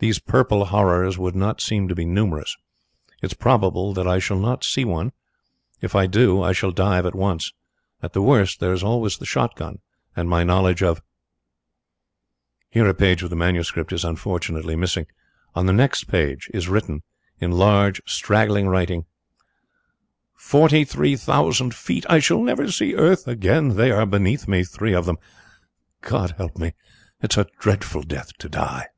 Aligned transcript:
These 0.00 0.18
purple 0.18 0.66
horrors 0.66 1.16
would 1.16 1.34
not 1.34 1.62
seem 1.62 1.88
to 1.88 1.94
be 1.94 2.04
numerous. 2.04 2.58
It 3.22 3.28
is 3.32 3.32
probable 3.32 3.94
that 3.94 4.06
I 4.06 4.18
shall 4.18 4.38
not 4.38 4.62
see 4.62 4.84
one. 4.84 5.12
If 5.80 5.94
I 5.96 6.06
do 6.06 6.42
I 6.42 6.52
shall 6.52 6.72
dive 6.72 7.06
at 7.06 7.14
once. 7.14 7.54
At 8.02 8.12
the 8.12 8.20
worst 8.20 8.60
there 8.60 8.74
is 8.74 8.82
always 8.84 9.16
the 9.16 9.24
shot 9.24 9.56
gun 9.56 9.78
and 10.14 10.28
my 10.28 10.44
knowledge 10.44 10.82
of..." 10.82 11.00
Here 12.70 12.86
a 12.86 12.92
page 12.92 13.22
of 13.22 13.30
the 13.30 13.36
manuscript 13.36 13.94
is 13.94 14.04
unfortunately 14.04 14.76
missing. 14.76 15.06
On 15.54 15.64
the 15.64 15.72
next 15.72 16.04
page 16.04 16.50
is 16.52 16.68
written, 16.68 17.02
in 17.40 17.52
large, 17.52 18.02
straggling 18.04 18.68
writing: 18.68 19.06
"Forty 20.34 20.84
three 20.84 21.16
thousand 21.16 21.74
feet. 21.74 22.04
I 22.10 22.18
shall 22.18 22.42
never 22.42 22.70
see 22.70 22.94
earth 22.94 23.26
again. 23.26 23.74
They 23.76 23.90
are 23.90 24.04
beneath 24.04 24.46
me, 24.46 24.64
three 24.64 24.92
of 24.92 25.06
them. 25.06 25.16
God 26.02 26.32
help 26.36 26.58
me; 26.58 26.74
it 27.22 27.32
is 27.32 27.38
a 27.38 27.46
dreadful 27.58 28.02
death 28.02 28.34
to 28.40 28.50
die!" 28.50 28.88